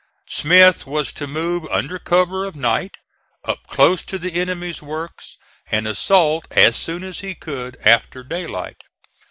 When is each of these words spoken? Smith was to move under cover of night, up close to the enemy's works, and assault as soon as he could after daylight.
Smith 0.29 0.87
was 0.87 1.13
to 1.13 1.27
move 1.27 1.67
under 1.69 1.99
cover 1.99 2.43
of 2.43 2.55
night, 2.55 2.97
up 3.45 3.67
close 3.67 4.01
to 4.01 4.17
the 4.17 4.33
enemy's 4.33 4.81
works, 4.81 5.37
and 5.69 5.87
assault 5.87 6.47
as 6.49 6.75
soon 6.75 7.03
as 7.03 7.19
he 7.19 7.35
could 7.35 7.77
after 7.85 8.23
daylight. 8.23 8.81